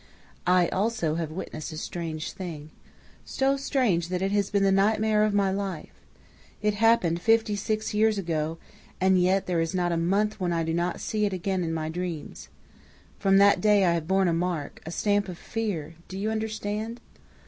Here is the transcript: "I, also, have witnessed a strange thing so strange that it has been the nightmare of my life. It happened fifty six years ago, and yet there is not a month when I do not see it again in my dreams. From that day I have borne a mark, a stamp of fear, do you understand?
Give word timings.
"I, 0.47 0.67
also, 0.69 1.13
have 1.13 1.29
witnessed 1.29 1.71
a 1.71 1.77
strange 1.77 2.31
thing 2.31 2.71
so 3.23 3.55
strange 3.55 4.07
that 4.07 4.23
it 4.23 4.31
has 4.31 4.49
been 4.49 4.63
the 4.63 4.71
nightmare 4.71 5.23
of 5.23 5.31
my 5.35 5.51
life. 5.51 5.93
It 6.59 6.73
happened 6.73 7.21
fifty 7.21 7.55
six 7.55 7.93
years 7.93 8.17
ago, 8.17 8.57
and 8.99 9.21
yet 9.21 9.45
there 9.45 9.61
is 9.61 9.75
not 9.75 9.91
a 9.91 9.97
month 9.97 10.39
when 10.39 10.51
I 10.53 10.63
do 10.63 10.73
not 10.73 11.01
see 11.01 11.25
it 11.27 11.33
again 11.33 11.63
in 11.63 11.71
my 11.71 11.87
dreams. 11.87 12.49
From 13.19 13.37
that 13.37 13.61
day 13.61 13.85
I 13.85 13.93
have 13.93 14.07
borne 14.07 14.27
a 14.27 14.33
mark, 14.33 14.81
a 14.87 14.91
stamp 14.91 15.29
of 15.29 15.37
fear, 15.37 15.93
do 16.07 16.17
you 16.17 16.31
understand? 16.31 16.99